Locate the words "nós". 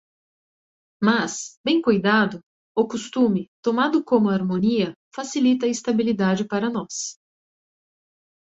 6.71-7.19